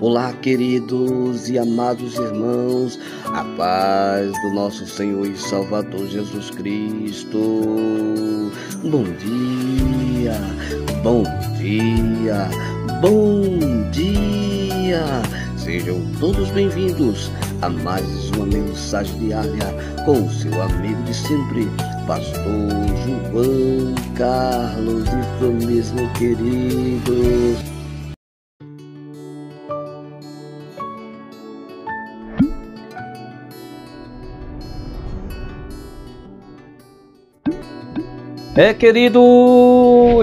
Olá, 0.00 0.32
queridos 0.34 1.48
e 1.48 1.58
amados 1.58 2.16
irmãos, 2.16 3.00
a 3.24 3.42
paz 3.56 4.30
do 4.42 4.54
nosso 4.54 4.86
Senhor 4.86 5.26
e 5.26 5.34
Salvador 5.34 6.06
Jesus 6.08 6.50
Cristo. 6.50 7.38
Bom 8.82 9.04
dia, 9.18 10.38
bom 11.02 11.22
dia, 11.56 12.50
bom 13.00 13.90
dia. 13.90 15.43
Sejam 15.64 15.98
todos 16.20 16.50
bem-vindos 16.50 17.32
a 17.62 17.70
mais 17.70 18.28
uma 18.32 18.44
mensagem 18.44 19.18
diária 19.18 19.72
com 20.04 20.26
o 20.26 20.30
seu 20.30 20.60
amigo 20.60 21.02
de 21.04 21.14
sempre, 21.14 21.66
Pastor 22.06 22.44
João 23.02 23.94
Carlos, 24.14 25.04
isso 25.08 25.66
mesmo, 25.66 26.12
queridos. 26.18 27.64
É, 38.56 38.72
querido, 38.72 39.20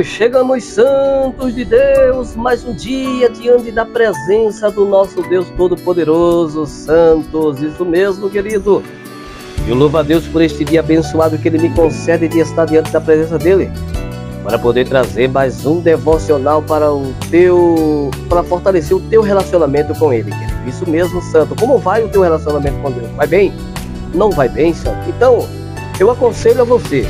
chegamos 0.05 0.63
santos 0.63 1.53
de 1.53 1.65
Deus, 1.65 2.33
mais 2.33 2.63
um 2.63 2.73
dia 2.73 3.29
diante 3.29 3.73
da 3.73 3.85
presença 3.85 4.71
do 4.71 4.85
nosso 4.85 5.21
Deus 5.23 5.47
Todo-Poderoso, 5.57 6.65
santos, 6.65 7.61
isso 7.61 7.83
mesmo, 7.83 8.29
querido. 8.29 8.81
Eu 9.67 9.75
louvo 9.75 9.97
a 9.97 10.01
Deus 10.01 10.25
por 10.27 10.41
este 10.41 10.63
dia 10.63 10.79
abençoado 10.79 11.37
que 11.37 11.49
Ele 11.49 11.57
me 11.57 11.75
concede 11.75 12.29
de 12.29 12.39
estar 12.39 12.63
diante 12.63 12.89
da 12.89 13.01
presença 13.01 13.37
dEle, 13.37 13.69
para 14.45 14.57
poder 14.57 14.87
trazer 14.87 15.27
mais 15.27 15.65
um 15.65 15.81
devocional 15.81 16.61
para 16.61 16.89
o 16.89 17.13
teu, 17.29 18.09
para 18.29 18.43
fortalecer 18.43 18.95
o 18.95 19.01
teu 19.01 19.21
relacionamento 19.21 19.93
com 19.95 20.13
Ele, 20.13 20.31
querido. 20.31 20.69
Isso 20.69 20.89
mesmo, 20.89 21.21
santo. 21.21 21.53
Como 21.59 21.77
vai 21.79 22.01
o 22.01 22.07
teu 22.07 22.21
relacionamento 22.21 22.79
com 22.81 22.91
Deus? 22.91 23.11
Vai 23.11 23.27
bem? 23.27 23.53
Não 24.15 24.31
vai 24.31 24.47
bem, 24.47 24.73
santo? 24.73 25.09
Então, 25.09 25.45
eu 25.99 26.09
aconselho 26.09 26.61
a 26.61 26.63
você 26.63 27.05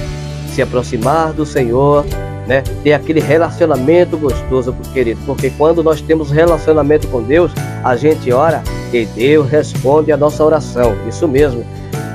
se 0.51 0.61
aproximar 0.61 1.33
do 1.33 1.45
Senhor, 1.45 2.05
né? 2.47 2.63
Ter 2.83 2.93
aquele 2.93 3.19
relacionamento 3.19 4.17
gostoso, 4.17 4.75
querido, 4.93 5.19
porque 5.25 5.49
quando 5.51 5.81
nós 5.81 6.01
temos 6.01 6.29
relacionamento 6.29 7.07
com 7.07 7.21
Deus, 7.23 7.51
a 7.83 7.95
gente 7.95 8.31
ora 8.31 8.61
e 8.93 9.05
Deus 9.05 9.49
responde 9.49 10.11
a 10.11 10.17
nossa 10.17 10.43
oração. 10.43 10.95
Isso 11.07 11.27
mesmo. 11.27 11.63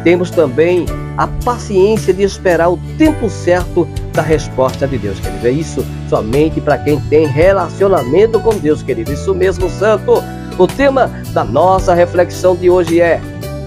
Temos 0.05 0.31
também 0.31 0.87
a 1.17 1.27
paciência 1.27 2.13
de 2.13 2.23
esperar 2.23 2.69
o 2.69 2.79
tempo 2.99 3.29
certo 3.29 3.89
da 4.13 4.23
resposta 4.23 4.87
de 4.87 4.99
Deus, 4.99 5.19
querido. 5.19 5.47
É 5.47 5.51
isso 5.51 5.85
somente 6.09 6.61
para 6.61 6.79
quem 6.79 7.01
tem 7.01 7.27
relacionamento 7.27 8.39
com 8.39 8.51
Deus, 8.57 8.83
querido. 8.83 9.13
Isso 9.13 9.35
mesmo, 9.35 9.69
santo. 9.71 10.23
O 10.59 10.67
tema 10.67 11.11
da 11.33 11.43
nossa 11.43 11.95
reflexão 11.95 12.55
de 12.55 12.71
hoje 12.71 13.01
é: 13.01 13.21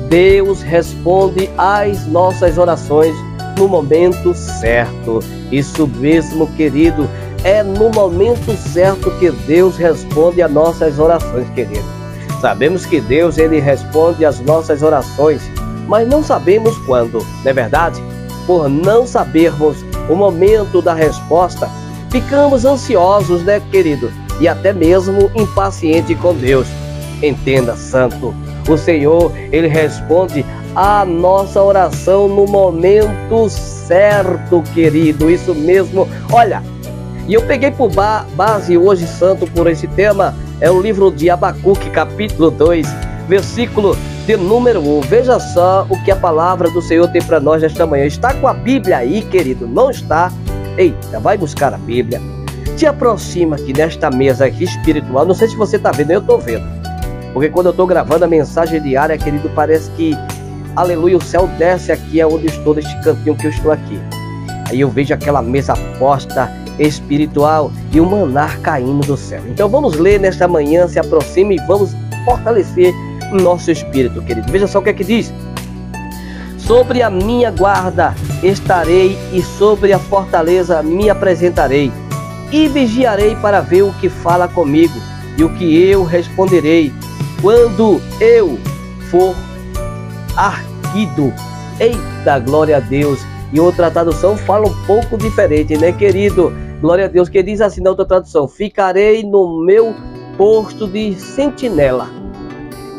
Deus 0.08 0.61
responde 0.61 1.50
às 1.58 2.06
nossas 2.08 2.58
orações 2.58 3.16
no 3.60 3.68
momento 3.68 4.34
certo. 4.34 5.20
Isso 5.52 5.86
mesmo, 5.86 6.48
querido, 6.56 7.10
é 7.44 7.62
no 7.62 7.90
momento 7.90 8.56
certo 8.56 9.12
que 9.20 9.30
Deus 9.30 9.76
responde 9.76 10.42
às 10.42 10.50
nossas 10.50 10.98
orações, 10.98 11.48
querido. 11.50 11.86
Sabemos 12.40 12.86
que 12.86 13.02
Deus 13.02 13.38
ele 13.38 13.60
responde 13.60 14.24
às 14.24 14.40
nossas 14.40 14.82
orações, 14.82 15.42
mas 15.88 16.08
não 16.08 16.24
sabemos 16.24 16.78
quando, 16.86 17.20
não 17.44 17.52
é 17.52 17.54
verdade? 17.54 18.02
Por 18.48 18.70
não 18.70 19.06
sabermos 19.06 19.84
o 20.10 20.16
momento 20.16 20.82
da 20.82 20.94
resposta, 20.94 21.70
ficamos 22.10 22.64
ansiosos, 22.64 23.44
né, 23.44 23.62
querido? 23.70 24.10
E 24.39 24.48
até 24.48 24.72
mesmo 24.72 25.30
impaciente 25.36 26.16
com 26.16 26.33
Deus. 26.33 26.67
Entenda, 27.22 27.76
santo, 27.76 28.33
o 28.70 28.78
Senhor, 28.78 29.33
ele 29.52 29.67
responde 29.67 30.45
a 30.82 31.04
nossa 31.04 31.62
oração 31.62 32.30
no 32.30 32.45
momento 32.45 33.50
certo, 33.50 34.64
querido. 34.73 35.30
Isso 35.30 35.54
mesmo. 35.54 36.08
Olha, 36.32 36.64
e 37.28 37.34
eu 37.34 37.42
peguei 37.42 37.70
por 37.70 37.92
ba 37.92 38.26
base 38.34 38.78
hoje 38.78 39.06
santo 39.06 39.45
por 39.48 39.68
esse 39.68 39.88
tema, 39.88 40.34
é 40.62 40.72
o 40.72 40.82
livro 40.82 41.12
de 41.12 41.30
Abacuque, 41.30 41.89
capítulo 41.89 42.50
2, 42.50 42.88
versículo 43.28 43.94
de 44.26 44.38
número 44.38 44.80
1. 44.80 45.02
Veja 45.02 45.38
só 45.38 45.86
o 45.89 46.02
que 46.06 46.12
a 46.12 46.16
palavra 46.16 46.72
do 46.72 46.82
Senhor 46.82 47.10
tem 47.10 47.22
para 47.22 47.42
nós 47.42 47.62
esta 47.62 47.86
manhã. 47.86 48.06
Está 48.06 48.34
com 48.36 48.48
a 48.48 48.54
Bíblia 48.54 49.00
aí, 49.00 49.22
querido? 49.23 49.68
Não 49.68 49.89
está? 49.89 50.32
Eita, 50.78 51.20
vai 51.20 51.38
buscar 51.38 51.73
a 51.73 51.78
Bíblia. 51.78 52.22
Te 52.78 52.86
aproxima 52.86 53.58
aqui 53.58 53.73
nesta 53.73 54.10
mesa 54.10 54.45
aqui 54.45 54.64
espiritual. 54.64 55.26
Não 55.26 55.36
sei 55.36 55.50
se 55.50 55.58
você 55.58 55.76
está 55.76 55.92
vendo, 55.92 56.12
eu 56.12 56.22
estou 56.22 56.39
vendo. 56.39 56.64
Porque 57.34 57.50
quando 57.50 57.66
eu 57.66 57.72
estou 57.72 57.86
gravando 57.86 58.23
a 58.23 58.30
mensagem 58.30 58.82
diária, 58.82 59.18
querido, 59.18 59.52
parece 59.54 59.92
que 59.92 60.16
aleluia, 60.76 61.18
o 61.18 61.22
céu 61.22 61.48
desce 61.58 61.92
aqui 61.92 62.22
aonde 62.22 62.48
eu 62.48 62.52
estou, 62.52 62.76
neste 62.76 62.94
cantinho 63.04 63.36
que 63.36 63.48
eu 63.48 63.52
estou 63.52 63.72
aqui. 63.72 64.00
Aí 64.70 64.82
eu 64.82 64.90
vejo 64.90 65.14
aquela 65.14 65.42
mesa 65.42 65.74
posta 65.98 66.52
espiritual 66.78 67.72
e 67.92 68.00
o 68.00 68.06
manar 68.06 68.60
caindo 68.60 69.06
do 69.06 69.18
céu. 69.18 69.42
Então 69.48 69.68
vamos 69.68 69.98
ler 69.98 70.20
nesta 70.20 70.48
manhã, 70.48 70.88
se 70.88 71.00
aproxime 71.00 71.56
e 71.56 71.68
vamos 71.68 71.96
fortalecer 72.24 72.94
o 73.32 73.36
nosso 73.36 73.72
espírito, 73.72 74.22
querido. 74.22 74.52
Veja 74.52 74.68
só 74.68 74.80
o 74.80 74.82
que 74.82 74.90
é 74.90 74.94
que 74.94 75.04
diz. 75.04 75.34
Sobre 76.58 77.02
a 77.02 77.10
minha 77.10 77.52
guarda 77.52 78.14
estarei 78.44 79.18
e 79.34 79.42
sobre 79.42 79.92
a 79.92 80.00
fortaleza 80.00 80.84
me 80.84 81.10
apresentarei 81.10 81.92
e 82.52 82.68
vigiarei 82.68 83.36
para 83.36 83.60
ver 83.60 83.84
o 83.84 83.94
que 83.94 84.08
fala 84.08 84.48
comigo 84.48 84.94
e 85.38 85.44
o 85.44 85.50
que 85.56 85.82
eu 85.84 86.04
responderei 86.04 86.94
quando 87.42 88.02
eu 88.20 88.60
for 89.10 89.36
arquido. 90.36 91.34
Eita, 91.80 92.40
glória 92.40 92.78
a 92.78 92.80
Deus. 92.80 93.20
E 93.52 93.60
outra 93.60 93.90
tradução 93.90 94.38
fala 94.38 94.67
um 94.67 94.86
pouco 94.86 95.17
diferente, 95.17 95.78
né, 95.78 95.92
querido? 95.92 96.54
Glória 96.82 97.06
a 97.06 97.08
Deus, 97.08 97.28
que 97.28 97.42
diz 97.42 97.62
assim 97.62 97.82
na 97.82 97.90
outra 97.90 98.06
tradução: 98.06 98.48
Ficarei 98.48 99.23
no 99.23 99.64
meu 99.64 99.94
posto 100.38 100.88
de 100.88 101.14
sentinela 101.16 102.08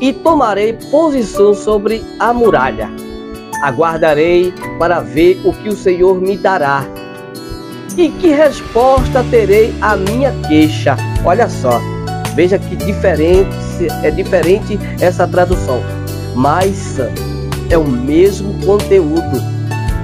e 0.00 0.12
tomarei 0.12 0.72
posição 0.90 1.54
sobre 1.54 2.02
a 2.18 2.32
muralha. 2.32 2.90
Aguardarei 3.62 4.52
para 4.78 5.00
ver 5.00 5.40
o 5.44 5.52
que 5.52 5.68
o 5.68 5.76
Senhor 5.76 6.20
me 6.20 6.36
dará. 6.36 6.84
E 7.96 8.08
que 8.08 8.28
resposta 8.28 9.24
terei 9.30 9.74
à 9.80 9.96
minha 9.96 10.32
queixa? 10.48 10.96
Olha 11.24 11.48
só, 11.48 11.78
veja 12.34 12.58
que 12.58 12.76
diferente 12.76 13.50
é 14.02 14.10
diferente 14.10 14.78
essa 15.00 15.26
tradução. 15.26 15.82
Mas 16.34 16.98
é 17.70 17.78
o 17.78 17.84
mesmo 17.84 18.54
conteúdo. 18.64 19.40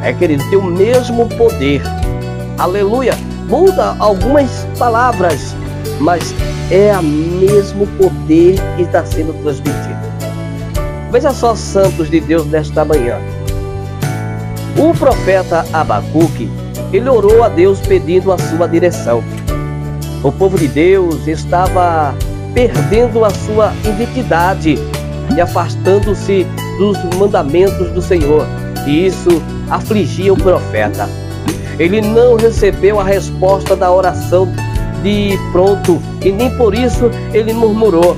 É, 0.03 0.12
querido, 0.12 0.42
tem 0.50 0.59
o 0.59 0.64
mesmo 0.64 1.28
poder. 1.31 1.82
Aleluia. 2.59 3.14
Muda 3.48 3.94
algumas 3.98 4.66
palavras, 4.78 5.54
mas 6.00 6.34
é 6.70 6.97
o 6.98 7.03
mesmo 7.03 7.86
poder 7.98 8.56
que 8.76 8.82
está 8.82 9.04
sendo 9.04 9.32
transmitido. 9.42 9.97
Veja 11.12 11.32
só, 11.32 11.54
santos 11.54 12.10
de 12.10 12.20
Deus, 12.20 12.47
nesta 12.47 12.84
manhã. 12.84 13.19
O 14.76 14.92
profeta 14.92 15.65
Abacuque, 15.72 16.50
ele 16.92 17.09
orou 17.09 17.42
a 17.42 17.48
Deus 17.48 17.81
pedindo 17.81 18.32
a 18.32 18.38
sua 18.38 18.66
direção. 18.66 19.22
O 20.22 20.32
povo 20.32 20.59
de 20.59 20.66
Deus 20.66 21.26
estava 21.28 22.15
perdendo 22.53 23.25
a 23.25 23.31
sua 23.31 23.72
identidade 23.84 24.76
e 25.34 25.41
afastando-se 25.41 26.47
dos 26.78 26.98
mandamentos 27.16 27.91
do 27.91 28.03
Senhor. 28.03 28.47
E 28.86 29.06
isso 29.06 29.42
afligia 29.71 30.33
o 30.33 30.36
profeta. 30.36 31.09
Ele 31.78 32.00
não 32.00 32.36
recebeu 32.36 33.00
a 33.00 33.04
resposta 33.04 33.77
da 33.77 33.91
oração 33.91 34.48
de 35.03 35.39
pronto, 35.53 36.00
e 36.24 36.33
nem 36.33 36.50
por 36.56 36.74
isso 36.74 37.10
ele 37.33 37.53
murmurou, 37.53 38.16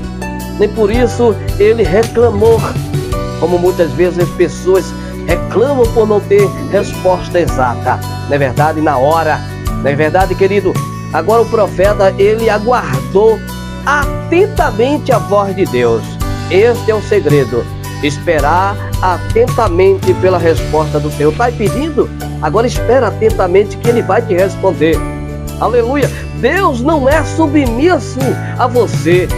nem 0.59 0.69
por 0.69 0.91
isso 0.91 1.35
ele 1.59 1.83
reclamou. 1.83 2.61
Como 3.41 3.59
muitas 3.59 3.91
vezes 3.93 4.19
as 4.19 4.29
pessoas 4.31 4.85
reclamam 5.27 5.85
por 5.93 6.07
não 6.07 6.21
ter 6.21 6.49
resposta 6.71 7.41
exata, 7.41 7.99
não 8.29 8.35
é 8.35 8.39
verdade? 8.39 8.81
Na 8.81 8.97
hora, 8.97 9.41
não 9.83 9.91
é 9.91 9.95
verdade, 9.95 10.35
querido? 10.35 10.73
Agora 11.13 11.43
o 11.43 11.49
profeta 11.49 12.15
ele 12.19 12.49
aguardou 12.49 13.39
atentamente 13.85 15.13
a 15.13 15.19
voz 15.19 15.55
de 15.55 15.65
Deus. 15.67 16.18
Este 16.51 16.91
é 16.91 16.95
o 16.95 17.03
segredo 17.03 17.65
esperar 18.03 18.77
atentamente 19.03 20.13
pela 20.15 20.39
resposta 20.39 20.99
do 21.01 21.11
Senhor. 21.11 21.33
Está 21.33 21.51
pedindo? 21.51 22.09
Agora 22.41 22.67
espera 22.67 23.09
atentamente 23.09 23.77
que 23.77 23.89
Ele 23.89 24.03
vai 24.03 24.23
te 24.23 24.35
responder. 24.35 24.97
Aleluia! 25.61 26.11
Deus 26.41 26.81
não 26.81 27.09
é 27.09 27.23
submisso 27.25 28.21
a 28.59 28.67
você. 28.67 29.29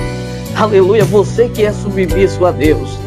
Aleluia, 0.55 1.05
você 1.05 1.49
que 1.49 1.65
é 1.65 1.73
submisso 1.73 2.45
a 2.45 2.51
Deus. 2.51 2.99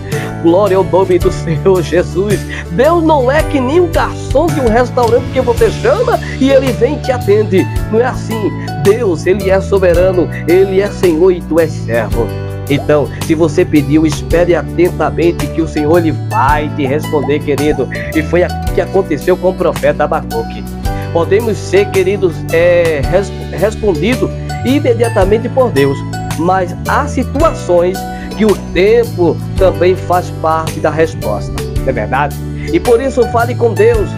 Glória 0.42 0.76
ao 0.76 0.84
nome 0.84 1.20
do 1.20 1.32
Senhor 1.32 1.82
Jesus. 1.82 2.40
Deus 2.72 3.04
não 3.04 3.32
é 3.32 3.44
que 3.44 3.62
nem 3.62 3.80
um 3.80 3.92
garçom 3.92 4.48
de 4.48 4.60
um 4.60 4.68
restaurante 4.68 5.26
que 5.32 5.40
você 5.40 5.72
chama 5.72 6.20
e 6.40 6.50
ele 6.50 6.72
vem 6.74 6.96
e 6.96 7.00
te 7.00 7.12
atende. 7.12 7.64
Não 7.92 8.00
é 8.00 8.06
assim. 8.06 8.52
Deus, 8.84 9.26
ele 9.26 9.50
é 9.50 9.62
soberano, 9.62 10.28
ele 10.48 10.82
é 10.82 10.90
Senhor 10.90 11.32
e 11.32 11.42
tu 11.42 11.60
és 11.60 11.72
servo. 11.72 12.43
Então, 12.70 13.08
se 13.26 13.36
você 13.36 13.66
pediu, 13.66 14.06
espere 14.06 14.56
atentamente 14.56 15.48
que 15.48 15.62
o 15.62 15.68
Senhor 15.68 15.98
ele 15.98 16.12
vai 16.30 16.70
te 16.76 16.86
responder, 16.86 17.40
querido. 17.40 17.88
E 18.16 18.22
foi 18.24 18.44
o 18.44 18.74
que 18.74 18.82
aconteceu 18.82 19.36
com 19.36 19.50
o 19.50 19.54
profeta 19.54 20.06
Abacuque. 20.06 20.64
Podemos 21.12 21.58
ser, 21.58 21.90
queridos, 21.92 22.34
é, 22.52 23.02
res, 23.12 23.32
respondido 23.52 24.30
imediatamente 24.66 25.48
por 25.50 25.72
Deus, 25.72 25.98
mas 26.40 26.76
há 26.88 27.08
situações 27.08 27.98
que 28.38 28.46
o 28.46 28.56
tempo 28.74 29.38
também 29.58 29.96
faz 29.96 30.32
parte 30.42 30.80
da 30.80 30.90
resposta, 30.90 31.54
é 31.86 31.92
verdade? 31.92 32.36
E 32.72 32.80
por 32.80 33.00
isso 33.00 33.22
fale 33.28 33.54
com 33.54 33.74
Deus 33.74 34.10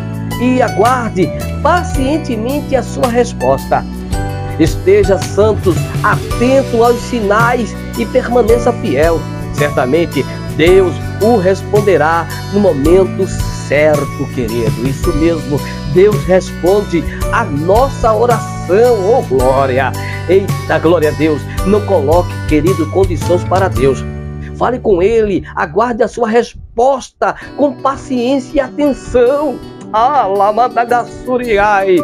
e 0.42 0.62
aguarde 0.62 1.30
pacientemente 1.62 2.76
a 2.76 2.84
sua 2.84 3.08
resposta. 3.08 3.84
Esteja 4.60 5.18
santos, 5.18 5.76
atento 6.04 6.84
aos 6.84 7.00
sinais 7.02 7.76
e 7.98 8.06
permaneça 8.06 8.72
fiel. 8.74 9.20
Certamente 9.54 10.26
Deus 10.56 10.94
o 11.22 11.38
responderá 11.38 12.28
no 12.54 12.60
momento 12.60 13.28
certo, 13.68 14.26
querido. 14.34 14.88
Isso 14.88 15.14
mesmo, 15.18 15.60
Deus 15.94 16.24
responde 16.26 17.04
a 17.32 17.44
nossa 17.44 18.14
oração, 18.14 18.98
oh 19.10 19.22
glória. 19.24 19.92
Eita, 20.30 20.80
glória 20.80 21.10
a 21.10 21.14
Deus. 21.14 21.42
Não 21.66 21.86
coloque, 21.86 22.32
querido, 22.48 22.90
condições 22.92 23.44
para 23.44 23.68
Deus. 23.68 24.04
Fale 24.58 24.80
com 24.80 25.02
Ele, 25.02 25.44
aguarde 25.56 26.02
a 26.04 26.08
sua 26.08 26.30
resposta 26.30 27.36
com 27.58 27.74
paciência 27.74 28.58
e 28.58 28.60
atenção. 28.60 29.60
Ah, 29.92 30.26
Lamadagassuriai. 30.26 31.98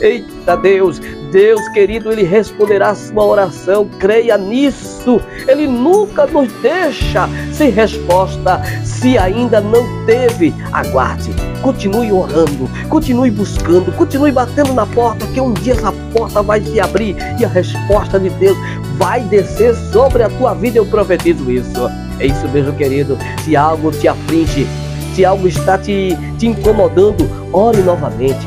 Eita 0.00 0.56
Deus, 0.56 1.00
Deus 1.30 1.66
querido, 1.68 2.12
Ele 2.12 2.22
responderá 2.22 2.90
a 2.90 2.94
sua 2.94 3.24
oração, 3.24 3.88
creia 3.98 4.36
nisso. 4.36 5.20
Ele 5.46 5.66
nunca 5.66 6.26
nos 6.26 6.52
deixa 6.62 7.28
sem 7.52 7.70
resposta. 7.70 8.62
Se 8.84 9.18
ainda 9.18 9.60
não 9.60 9.84
teve, 10.06 10.54
aguarde, 10.72 11.30
continue 11.62 12.12
orando, 12.12 12.68
continue 12.88 13.30
buscando, 13.30 13.92
continue 13.92 14.32
batendo 14.32 14.72
na 14.72 14.86
porta, 14.86 15.26
que 15.28 15.40
um 15.40 15.52
dia 15.52 15.74
essa 15.74 15.92
porta 16.12 16.42
vai 16.42 16.60
se 16.60 16.80
abrir 16.80 17.16
e 17.38 17.44
a 17.44 17.48
resposta 17.48 18.18
de 18.18 18.30
Deus 18.30 18.56
vai 18.96 19.20
descer 19.20 19.74
sobre 19.74 20.22
a 20.22 20.28
tua 20.28 20.54
vida. 20.54 20.78
Eu 20.78 20.86
profetizo 20.86 21.50
isso. 21.50 21.88
É 22.18 22.26
isso 22.26 22.48
mesmo, 22.48 22.72
querido. 22.72 23.18
Se 23.44 23.54
algo 23.54 23.90
te 23.90 24.08
aflige, 24.08 24.66
se 25.14 25.24
algo 25.24 25.46
está 25.46 25.76
te, 25.76 26.16
te 26.38 26.46
incomodando, 26.46 27.28
ore 27.52 27.82
novamente. 27.82 28.46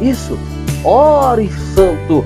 Isso 0.00 0.36
Ore, 0.84 1.50
santo. 1.74 2.24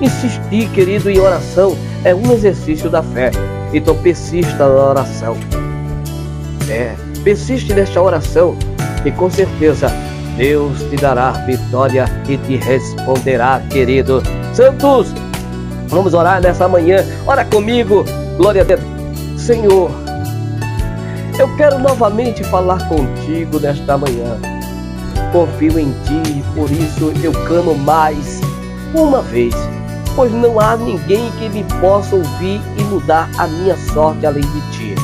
Insistir, 0.00 0.68
querido, 0.70 1.08
em 1.08 1.18
oração 1.20 1.76
é 2.04 2.14
um 2.14 2.32
exercício 2.32 2.90
da 2.90 3.02
fé. 3.02 3.30
Então 3.72 3.96
persista 3.96 4.66
na 4.68 4.88
oração. 4.90 5.36
É, 6.68 6.94
persiste 7.22 7.72
nesta 7.72 8.00
oração 8.00 8.56
e 9.04 9.10
com 9.10 9.30
certeza 9.30 9.88
Deus 10.36 10.80
te 10.90 10.96
dará 10.96 11.30
vitória 11.32 12.06
e 12.28 12.36
te 12.38 12.56
responderá, 12.56 13.60
querido. 13.70 14.22
Santos, 14.52 15.14
vamos 15.88 16.14
orar 16.14 16.42
nessa 16.42 16.66
manhã. 16.66 17.04
Ora 17.26 17.44
comigo. 17.44 18.04
Glória 18.36 18.62
a 18.62 18.64
Deus. 18.64 18.80
Senhor, 19.36 19.90
eu 21.38 21.56
quero 21.56 21.78
novamente 21.78 22.42
falar 22.44 22.88
contigo 22.88 23.60
nesta 23.60 23.96
manhã 23.96 24.51
confio 25.32 25.78
em 25.78 25.90
ti, 26.04 26.44
por 26.54 26.70
isso 26.70 27.10
eu 27.24 27.32
clamo 27.46 27.74
mais 27.74 28.40
uma 28.94 29.22
vez, 29.22 29.54
pois 30.14 30.30
não 30.30 30.60
há 30.60 30.76
ninguém 30.76 31.30
que 31.38 31.48
me 31.48 31.64
possa 31.80 32.14
ouvir 32.14 32.60
e 32.78 32.82
mudar 32.84 33.28
a 33.38 33.46
minha 33.46 33.76
sorte 33.92 34.26
além 34.26 34.42
de 34.42 34.60
ti. 34.72 34.94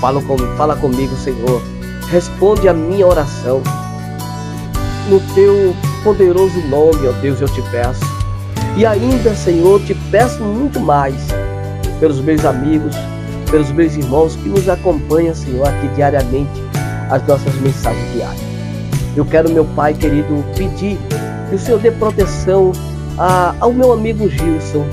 Fala, 0.00 0.22
com, 0.22 0.36
fala 0.56 0.76
comigo, 0.76 1.16
Senhor, 1.16 1.62
responde 2.10 2.68
a 2.68 2.74
minha 2.74 3.06
oração. 3.06 3.62
No 5.08 5.18
teu 5.34 5.74
poderoso 6.02 6.60
nome, 6.68 7.08
ó 7.08 7.12
Deus, 7.22 7.40
eu 7.40 7.48
te 7.48 7.62
peço. 7.70 8.04
E 8.76 8.84
ainda, 8.84 9.34
Senhor, 9.34 9.80
te 9.82 9.94
peço 10.10 10.42
muito 10.42 10.78
mais 10.78 11.14
pelos 12.00 12.20
meus 12.20 12.44
amigos, 12.44 12.94
pelos 13.50 13.70
meus 13.70 13.96
irmãos 13.96 14.36
que 14.36 14.48
nos 14.48 14.68
acompanham, 14.68 15.34
Senhor, 15.34 15.66
aqui 15.66 15.88
diariamente, 15.94 16.62
as 17.10 17.26
nossas 17.26 17.54
mensagens 17.60 18.12
diárias. 18.12 18.53
Eu 19.16 19.24
quero, 19.24 19.48
meu 19.48 19.64
Pai 19.64 19.94
querido, 19.94 20.44
pedir 20.56 20.98
que 21.48 21.54
o 21.54 21.58
Senhor 21.58 21.78
dê 21.78 21.90
proteção 21.92 22.72
a, 23.16 23.54
ao 23.60 23.72
meu 23.72 23.92
amigo 23.92 24.28
Gilson, 24.28 24.84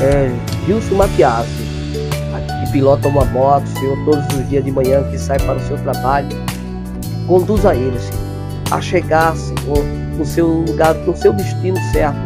é, 0.00 0.30
Gilson 0.64 0.94
Matiasi, 0.94 1.50
que 2.64 2.72
pilota 2.72 3.08
uma 3.08 3.24
moto, 3.26 3.66
Senhor, 3.68 3.98
todos 4.06 4.24
os 4.34 4.48
dias 4.48 4.64
de 4.64 4.72
manhã 4.72 5.02
que 5.10 5.18
sai 5.18 5.38
para 5.40 5.56
o 5.56 5.60
seu 5.60 5.76
trabalho. 5.76 6.28
Conduza 7.26 7.74
ele, 7.74 7.98
Senhor, 7.98 8.22
a 8.70 8.80
chegar, 8.80 9.36
Senhor, 9.36 9.84
no 10.16 10.24
seu 10.24 10.46
lugar, 10.46 10.94
no 10.94 11.14
seu 11.14 11.32
destino 11.34 11.76
certo, 11.92 12.18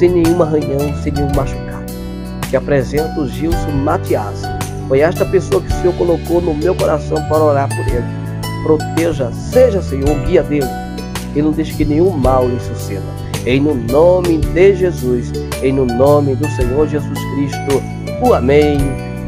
sem 0.00 0.10
nenhum 0.10 0.42
arranhão, 0.42 0.80
sem 1.00 1.12
nenhum 1.12 1.30
machucado. 1.36 1.92
Te 2.50 2.56
apresento 2.56 3.28
Gilson 3.28 3.70
Matiasi. 3.84 4.48
Foi 4.88 4.98
esta 4.98 5.24
pessoa 5.26 5.62
que 5.62 5.72
o 5.72 5.76
Senhor 5.80 5.94
colocou 5.94 6.40
no 6.40 6.54
meu 6.54 6.74
coração 6.74 7.16
para 7.28 7.38
orar 7.38 7.68
por 7.68 7.86
ele 7.86 8.21
proteja, 8.62 9.30
seja, 9.32 9.82
Senhor, 9.82 10.10
o 10.10 10.26
guia 10.26 10.42
dele 10.42 10.66
e 11.34 11.42
não 11.42 11.50
deixe 11.50 11.74
que 11.74 11.84
nenhum 11.84 12.10
mal 12.10 12.46
lhe 12.48 12.60
suceda. 12.60 13.02
Em 13.44 13.60
no 13.60 13.74
nome 13.74 14.38
de 14.38 14.74
Jesus, 14.76 15.32
em 15.62 15.72
no 15.72 15.84
nome 15.84 16.36
do 16.36 16.48
Senhor 16.50 16.86
Jesus 16.86 17.18
Cristo, 17.34 17.82
o 18.20 18.34
Amém, 18.34 18.78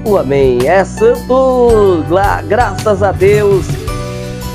o 0.04 0.16
Amém. 0.16 0.66
É 0.66 0.84
santo, 0.84 2.04
graças 2.46 3.02
a 3.02 3.10
Deus. 3.10 3.66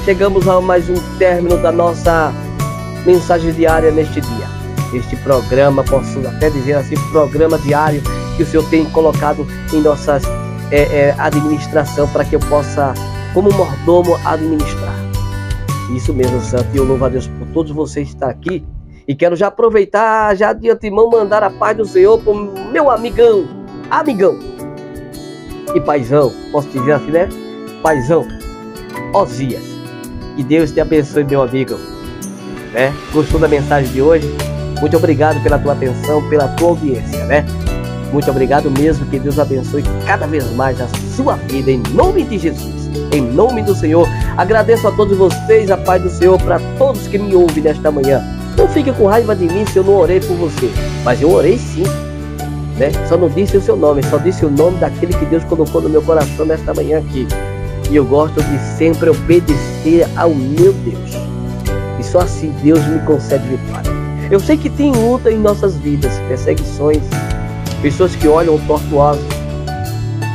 Chegamos 0.06 0.48
a 0.48 0.62
mais 0.62 0.90
um 0.90 0.96
término 1.18 1.58
da 1.58 1.72
nossa 1.72 2.32
mensagem 3.06 3.52
diária 3.52 3.92
neste 3.92 4.22
dia. 4.22 4.48
Este 4.94 5.16
programa, 5.18 5.84
posso 5.84 6.20
até 6.28 6.50
dizer 6.50 6.74
assim, 6.74 6.96
programa 7.12 7.60
diário 7.60 8.02
que 8.38 8.44
o 8.44 8.46
Senhor 8.46 8.68
tem 8.70 8.86
colocado 8.86 9.46
em 9.74 9.82
nossas 9.82 10.24
é, 10.72 10.82
é, 10.82 11.16
administração 11.18 12.08
para 12.08 12.24
que 12.24 12.36
eu 12.36 12.40
possa 12.40 12.94
como 13.34 13.52
mordomo 13.54 14.16
administrar. 14.26 14.96
Isso 15.96 16.14
mesmo, 16.14 16.40
Santo. 16.42 16.68
E 16.74 16.78
eu 16.78 16.86
louvo 16.86 17.06
a 17.06 17.10
Deus 17.10 17.28
por 17.28 17.48
todos 17.48 17.72
vocês 17.72 18.10
que 18.10 18.14
estão 18.14 18.30
aqui. 18.30 18.66
E 19.08 19.16
quero 19.16 19.36
já 19.36 19.48
aproveitar, 19.48 20.36
já 20.36 20.54
de 20.54 20.70
antemão, 20.70 21.10
mandar 21.10 21.42
a 21.42 21.50
paz 21.50 21.76
do 21.76 21.86
Senhor 21.86 22.20
para 22.20 22.34
meu 22.72 22.92
amigão, 22.92 23.48
amigão 23.90 24.38
e 25.74 25.82
paizão. 25.82 26.32
Posso 26.52 26.68
dizer 26.70 26.94
assim, 26.94 27.12
né? 27.12 27.28
Paizão, 27.82 28.28
Osias. 29.14 29.64
Que 30.36 30.44
Deus 30.44 30.72
te 30.72 30.80
abençoe, 30.80 31.24
meu 31.24 31.42
amigo. 31.42 31.76
Né? 32.72 32.94
Gostou 33.12 33.40
da 33.40 33.48
mensagem 33.48 33.92
de 33.92 34.02
hoje? 34.02 34.28
Muito 34.80 34.96
obrigado 34.96 35.42
pela 35.42 35.58
tua 35.58 35.74
atenção, 35.74 36.28
pela 36.30 36.48
tua 36.50 36.70
audiência, 36.70 37.26
né? 37.26 37.46
Muito 38.12 38.30
obrigado 38.30 38.70
mesmo. 38.72 39.06
Que 39.08 39.20
Deus 39.20 39.40
abençoe 39.40 39.84
cada 40.06 40.28
vez 40.28 40.50
mais 40.54 40.80
a 40.82 40.88
sua 41.16 41.36
vida, 41.36 41.72
em 41.72 41.82
nome 41.94 42.24
de 42.24 42.38
Jesus 42.38 42.80
em 43.12 43.22
nome 43.22 43.62
do 43.62 43.76
Senhor. 43.76 44.08
Agradeço 44.38 44.88
a 44.88 44.92
todos 44.92 45.18
vocês, 45.18 45.72
a 45.72 45.78
paz 45.78 46.02
do 46.02 46.10
Senhor, 46.10 46.40
para 46.42 46.60
todos 46.78 47.08
que 47.08 47.18
me 47.18 47.36
ouvem 47.36 47.64
nesta 47.64 47.92
manhã. 47.92 48.22
Não 48.58 48.68
fique 48.68 48.92
com 48.92 49.08
raiva 49.08 49.36
de 49.36 49.46
mim 49.46 49.66
se 49.66 49.78
eu 49.78 49.84
não 49.84 49.96
orei 49.96 50.20
por 50.20 50.36
você, 50.36 50.70
mas 51.04 51.22
eu 51.22 51.32
orei 51.32 51.58
sim. 51.58 51.84
Né? 52.78 52.92
Só 53.08 53.18
não 53.18 53.30
disse 53.30 53.58
o 53.58 53.62
seu 53.62 53.76
nome, 53.76 54.04
só 54.04 54.18
disse 54.18 54.46
o 54.46 54.50
nome 54.50 54.78
daquele 54.78 55.14
que 55.14 55.26
Deus 55.26 55.44
colocou 55.46 55.82
no 55.82 55.90
meu 55.90 56.02
coração 56.02 56.46
nesta 56.46 56.74
manhã 56.74 57.00
aqui. 57.00 57.28
E 57.90 57.96
eu 57.96 58.06
gosto 58.06 58.42
de 58.42 58.60
sempre 58.78 59.10
obedecer 59.10 60.08
ao 60.16 60.34
meu 60.34 60.74
Deus. 60.74 61.12
E 62.00 62.04
só 62.04 62.20
assim 62.20 62.54
Deus 62.64 62.86
me 62.86 63.00
concede 63.00 63.48
vitória. 63.48 63.92
Eu 64.30 64.40
sei 64.40 64.58
que 64.58 64.70
tem 64.70 64.92
luta 64.92 65.32
em 65.32 65.38
nossas 65.38 65.76
vidas, 65.76 66.14
perseguições, 66.28 67.02
pessoas 67.82 68.16
que 68.16 68.28
olham 68.28 68.58
tortuosas. 68.68 69.24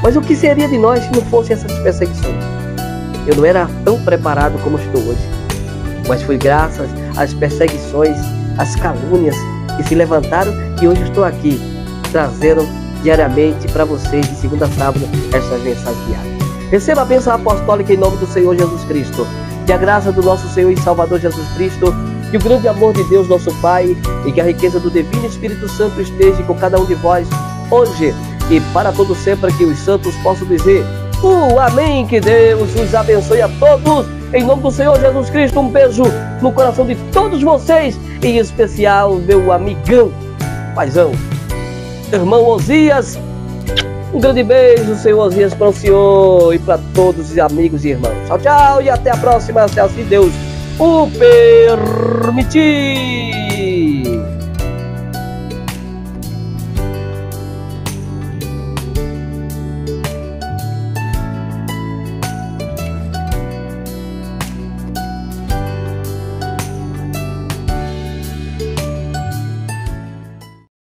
Mas 0.02 0.16
o 0.16 0.20
que 0.20 0.36
seria 0.36 0.68
de 0.68 0.78
nós 0.78 1.02
se 1.02 1.12
não 1.12 1.22
fossem 1.22 1.54
essas 1.54 1.72
perseguições? 1.78 2.42
Eu 3.26 3.36
não 3.36 3.44
era 3.44 3.68
tão 3.84 4.02
preparado 4.04 4.58
como 4.62 4.78
estou 4.78 5.00
hoje, 5.00 5.28
mas 6.06 6.22
foi 6.22 6.36
graças 6.36 6.88
às 7.16 7.32
perseguições, 7.32 8.16
às 8.58 8.76
calúnias 8.76 9.36
que 9.76 9.82
se 9.82 9.94
levantaram 9.94 10.52
que 10.78 10.86
hoje 10.86 11.02
estou 11.02 11.24
aqui, 11.24 11.60
trazendo 12.12 12.66
diariamente 13.02 13.66
para 13.68 13.84
vocês, 13.84 14.26
de 14.28 14.36
segunda 14.36 14.66
a 14.66 14.68
sábado, 14.68 15.06
estas 15.32 15.62
mensagens 15.62 16.06
diárias. 16.06 16.34
Receba 16.70 17.02
a 17.02 17.04
bênção 17.04 17.34
apostólica 17.34 17.92
em 17.92 17.96
nome 17.96 18.16
do 18.16 18.26
Senhor 18.26 18.56
Jesus 18.56 18.84
Cristo. 18.84 19.26
Que 19.66 19.72
a 19.72 19.76
graça 19.78 20.12
do 20.12 20.22
nosso 20.22 20.46
Senhor 20.48 20.70
e 20.70 20.80
Salvador 20.80 21.20
Jesus 21.20 21.46
Cristo, 21.54 21.94
que 22.30 22.36
o 22.36 22.40
grande 22.40 22.68
amor 22.68 22.92
de 22.92 23.04
Deus, 23.04 23.28
nosso 23.28 23.54
Pai, 23.60 23.96
e 24.26 24.32
que 24.32 24.40
a 24.40 24.44
riqueza 24.44 24.80
do 24.80 24.90
Divino 24.90 25.26
Espírito 25.26 25.68
Santo 25.68 26.00
esteja 26.00 26.42
com 26.44 26.54
cada 26.54 26.78
um 26.80 26.84
de 26.84 26.94
vós, 26.94 27.28
hoje 27.70 28.14
e 28.50 28.60
para 28.72 28.92
todo 28.92 29.14
sempre 29.14 29.52
que 29.54 29.64
os 29.64 29.78
santos 29.78 30.14
possam 30.16 30.46
dizer 30.46 30.84
o 31.22 31.58
amém. 31.58 32.06
Que 32.06 32.20
Deus 32.20 32.74
os 32.74 32.94
abençoe 32.94 33.42
a 33.42 33.48
todos. 33.48 34.06
Em 34.32 34.42
nome 34.42 34.62
do 34.62 34.70
Senhor 34.70 34.98
Jesus 34.98 35.30
Cristo, 35.30 35.60
um 35.60 35.68
beijo 35.68 36.02
no 36.42 36.52
coração 36.52 36.84
de 36.84 36.96
todos 37.12 37.40
vocês, 37.40 37.98
em 38.20 38.38
especial 38.38 39.14
meu 39.14 39.52
amigão, 39.52 40.12
paizão, 40.74 41.12
irmão 42.12 42.44
Osias. 42.44 43.16
Um 44.12 44.20
grande 44.20 44.42
beijo, 44.42 44.94
Senhor 44.96 45.20
Osias, 45.20 45.54
para 45.54 45.68
o 45.68 45.72
Senhor 45.72 46.52
e 46.52 46.58
para 46.58 46.78
todos 46.94 47.30
os 47.30 47.38
amigos 47.38 47.84
e 47.84 47.90
irmãos. 47.90 48.14
Tchau, 48.26 48.38
tchau 48.38 48.82
e 48.82 48.90
até 48.90 49.10
a 49.10 49.16
próxima, 49.16 49.68
se 49.68 49.78
assim 49.78 50.04
Deus 50.04 50.32
o 50.78 51.08
permitir. 51.18 52.34